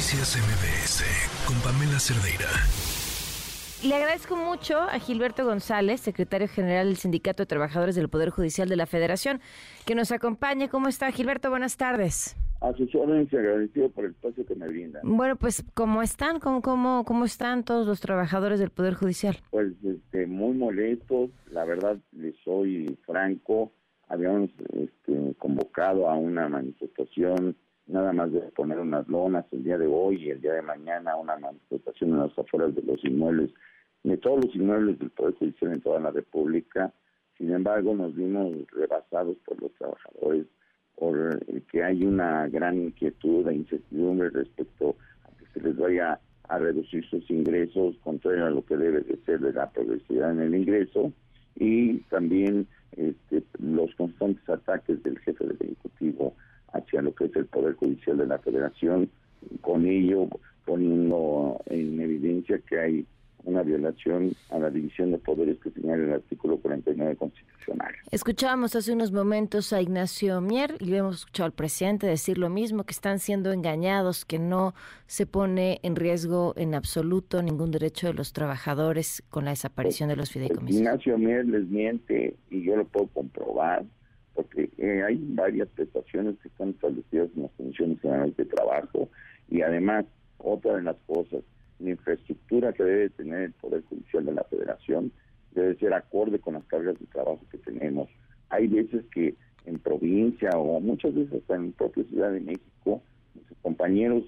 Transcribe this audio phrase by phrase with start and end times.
[0.00, 1.04] Noticias MBS
[1.46, 2.48] con Pamela Cerdeira.
[3.86, 8.66] Le agradezco mucho a Gilberto González, secretario general del Sindicato de Trabajadores del Poder Judicial
[8.70, 9.42] de la Federación,
[9.84, 10.70] que nos acompañe.
[10.70, 11.50] ¿Cómo está, Gilberto?
[11.50, 12.34] Buenas tardes.
[12.62, 15.02] A sus órdenes y agradecido por el espacio que me brindan.
[15.04, 16.40] Bueno, pues, ¿cómo están?
[16.40, 19.36] ¿Cómo, cómo, cómo están todos los trabajadores del Poder Judicial?
[19.50, 23.70] Pues este, muy molestos, la verdad, les soy franco.
[24.08, 27.54] Habíamos este, convocado a una manifestación
[27.90, 31.16] nada más de poner unas lonas el día de hoy y el día de mañana
[31.16, 33.50] una manifestación en las afueras de los inmuebles,
[34.02, 36.92] de todos los inmuebles del Poder Judicial en toda la República.
[37.36, 40.46] Sin embargo, nos vimos rebasados por los trabajadores,
[40.96, 41.40] por
[41.70, 47.04] que hay una gran inquietud e incertidumbre respecto a que se les vaya a reducir
[47.08, 51.12] sus ingresos, contrario a lo que debe de ser de la progresividad en el ingreso,
[51.54, 52.66] y también
[52.96, 56.34] este, los constantes ataques del jefe del Ejecutivo
[56.72, 59.10] hacia lo que es el Poder Judicial de la Federación,
[59.60, 60.28] con ello
[60.64, 63.06] poniendo en evidencia que hay
[63.44, 67.92] una violación a la división de poderes que señala el artículo 49 constitucional.
[68.10, 72.84] Escuchábamos hace unos momentos a Ignacio Mier y hemos escuchado al presidente decir lo mismo,
[72.84, 74.74] que están siendo engañados, que no
[75.06, 80.16] se pone en riesgo en absoluto ningún derecho de los trabajadores con la desaparición de
[80.16, 80.80] los fideicomisos.
[80.80, 83.84] Ignacio Mier les miente y yo lo puedo comprobar
[84.40, 89.08] porque eh, hay varias prestaciones que están establecidas en las condiciones generales de trabajo
[89.50, 90.06] y además
[90.38, 91.42] otra de las cosas,
[91.78, 95.12] la infraestructura que debe tener el Poder Judicial de la Federación
[95.52, 98.08] debe ser acorde con las cargas de trabajo que tenemos.
[98.48, 99.34] Hay veces que
[99.66, 103.02] en provincia o muchas veces hasta en propia Ciudad de México,
[103.34, 104.24] nuestros compañeros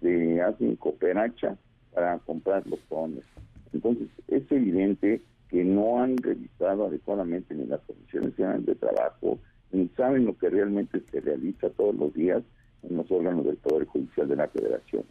[0.00, 1.56] se hacen cooperacha
[1.94, 3.24] para comprar los fondos.
[3.72, 9.38] Entonces, es evidente que no han revisado adecuadamente ni las condiciones generales de trabajo,
[9.74, 12.42] ni saben lo que realmente se realiza todos los días
[12.84, 15.04] en los órganos del Poder Judicial de la Federación.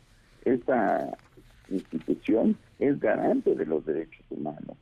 [0.45, 1.17] Esta
[1.69, 4.77] institución es garante de los derechos humanos.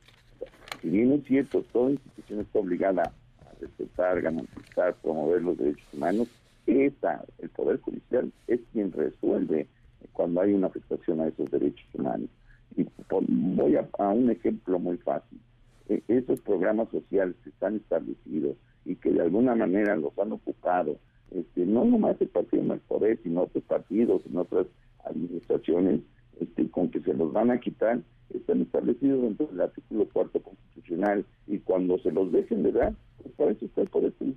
[0.80, 6.28] Si bien es cierto, toda institución está obligada a respetar, garantizar, promover los derechos humanos,
[6.66, 9.66] esta, el Poder Judicial, es quien resuelve
[10.12, 12.28] cuando hay una afectación a esos derechos humanos.
[12.76, 15.40] Y voy a, un ejemplo muy fácil.
[15.88, 20.96] E, esos programas sociales que están establecidos y que de alguna manera los han ocupado,
[21.30, 24.66] este, no nomás el partido el poder, sino otros partidos, en otras
[25.04, 26.00] administraciones,
[26.40, 28.00] este, con que se los van a quitar,
[28.34, 33.34] están establecidos dentro del artículo cuarto constitucional y cuando se los dejen de dar, pues
[33.34, 33.88] para eso está el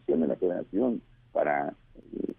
[0.07, 1.01] de la Federación,
[1.31, 1.75] para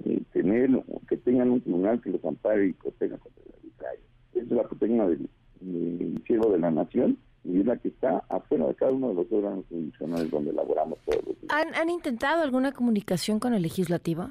[0.05, 0.71] eh, tener,
[1.09, 3.99] que tengan un tribunal que los ampare y proteja contra la arbitraje.
[4.35, 5.29] Esa es la proteína del,
[5.61, 9.33] del de la nación y es la que está afuera de cada uno de los
[9.33, 11.53] órganos jurisdiccionales donde elaboramos todos los días.
[11.75, 14.31] ¿Han, intentado alguna comunicación con el legislativo?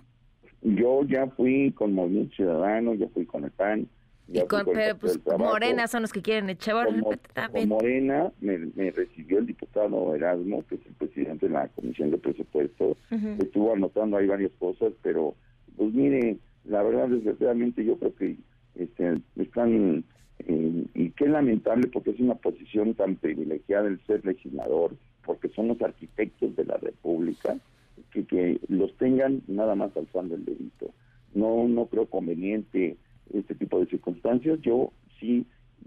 [0.62, 3.88] Yo ya fui con Movimiento Ciudadano, ya fui con el PAN.
[4.28, 6.88] y con, pero pues Morena son los que quieren echar.
[6.88, 12.18] Con, Morena me, recibió el diputado Erasmo, que es el presidente de la Comisión de
[12.18, 12.98] Presupuestos.
[13.40, 15.36] Estuvo anotando ahí varias cosas, pero
[15.78, 18.38] pues mire, la verdad, desgraciadamente yo creo que
[18.76, 20.04] este, están
[20.40, 25.70] eh, y qué lamentable porque es una posición tan privilegiada el ser legislador, porque son
[25.70, 27.58] los arquitectos de la República,
[28.12, 30.92] que, que los tengan nada más alzando el dedito.
[31.34, 32.98] No, no creo conveniente
[33.34, 34.60] este tipo de circunstancias.
[34.62, 35.46] Yo sí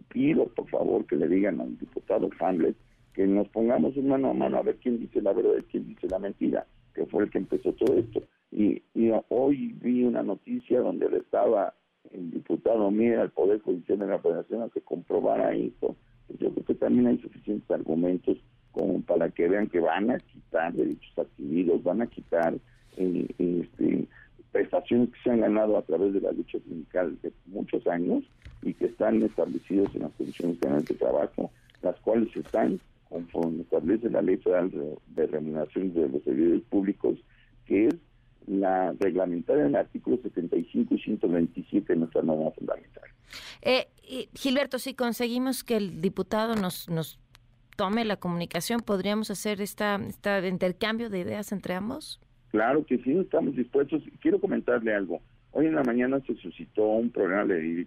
[0.09, 2.77] pido, por favor, que le digan al diputado Hamlet
[3.19, 6.07] que nos pongamos mano a mano a ver quién dice la verdad y quién dice
[6.07, 8.23] la mentira, que fue el que empezó todo esto.
[8.53, 11.75] Y, y hoy vi una noticia donde él estaba
[12.13, 16.51] el diputado mira al Poder Judicial de la Federación a que comprobara esto, pues yo
[16.53, 18.39] creo que también hay suficientes argumentos
[18.73, 22.55] como para que vean que van a quitar derechos adquiridos, van a quitar
[22.97, 24.07] eh, este,
[24.53, 28.25] prestaciones que se han ganado a través de la lucha sindical de muchos años
[28.63, 31.51] y que están establecidos en las condiciones generales de trabajo,
[31.83, 37.19] las cuales están conforme establece la Ley Federal de Remuneración de los Servidores Públicos,
[37.67, 37.95] que es
[38.49, 43.05] la reglamentaria en el artículo 75 y 127 de nuestra norma fundamental.
[43.63, 43.89] Eh,
[44.35, 47.19] Gilberto, si conseguimos que el diputado nos, nos
[47.77, 52.21] tome la comunicación, ¿podríamos hacer esta, esta intercambio de ideas entre ambos?
[52.51, 54.03] Claro que sí, estamos dispuestos.
[54.21, 55.21] Quiero comentarle algo.
[55.53, 57.87] Hoy en la mañana se suscitó un programa, le,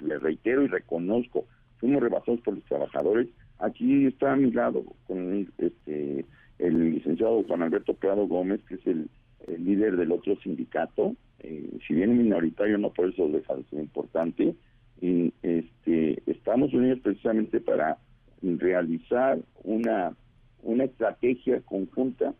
[0.00, 1.46] le reitero y reconozco,
[1.78, 3.28] fuimos rebasados por los trabajadores.
[3.58, 6.24] Aquí está a mi lado con este
[6.58, 9.08] el licenciado Juan Alberto Prado Gómez, que es el
[9.46, 13.80] el líder del otro sindicato, eh, si bien minoritario, no por eso deja de ser
[13.80, 14.54] importante,
[15.00, 17.98] y, este, estamos unidos precisamente para
[18.42, 20.14] realizar una,
[20.62, 22.34] una estrategia conjunta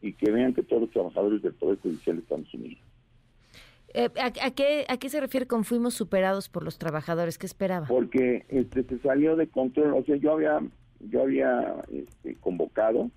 [0.00, 2.78] y que vean que todos los trabajadores del Poder Judicial estamos unidos.
[3.94, 7.38] Eh, ¿a, qué, ¿A qué se refiere con fuimos superados por los trabajadores?
[7.38, 7.86] ¿Qué esperaba?
[7.86, 9.94] Porque este, se salió de control.
[9.94, 10.58] O sea, yo había,
[10.98, 13.10] yo había este, convocado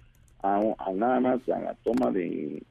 [0.44, 0.62] a,
[0.94, 2.62] nada más a la toma de,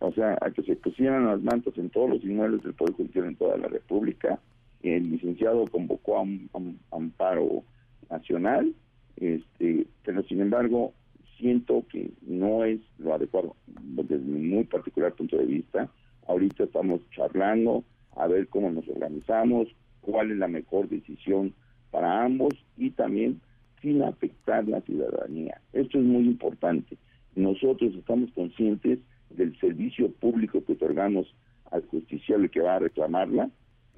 [0.00, 3.26] o sea, a que se pusieran las mantas en todos los inmuebles del Poder Judicial
[3.26, 4.38] en toda la República.
[4.82, 7.62] El licenciado convocó a un, amparo
[8.10, 8.74] nacional,
[9.16, 10.92] este, pero sin embargo
[11.38, 15.88] siento que no es lo adecuado desde mi muy particular punto de vista.
[16.26, 17.84] Ahorita estamos charlando
[18.16, 19.68] a ver cómo nos organizamos,
[20.00, 21.54] cuál es la mejor decisión
[21.90, 23.40] para ambos y también
[23.80, 25.60] sin afectar la ciudadanía.
[25.72, 26.96] Esto es muy importante.
[27.34, 28.98] Nosotros estamos conscientes
[29.36, 31.26] del servicio público que otorgamos
[31.70, 33.50] al justiciable que va a reclamarla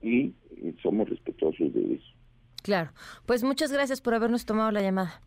[0.02, 2.14] y eh, somos respetuosos de eso.
[2.62, 2.92] Claro.
[3.26, 5.20] Pues muchas gracias por habernos tomado la llamada.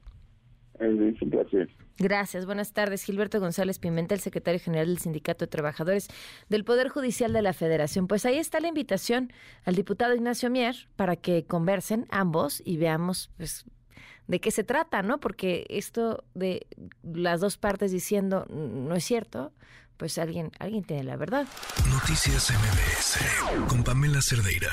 [0.80, 1.69] Es un placer.
[2.00, 2.45] Gracias.
[2.45, 3.04] Buenas tardes.
[3.04, 6.07] Gilberto González Pimentel, secretario general del Sindicato de Trabajadores
[6.50, 8.07] del Poder Judicial de la Federación.
[8.07, 9.31] Pues ahí está la invitación
[9.65, 13.65] al diputado Ignacio Mier para que conversen ambos y veamos pues
[14.27, 15.19] de qué se trata, ¿no?
[15.19, 16.68] Porque esto de
[17.04, 19.51] las dos partes diciendo no es cierto,
[19.98, 21.48] pues alguien alguien tiene la verdad.
[21.90, 24.70] Noticias MBS con Pamela Cerdeira.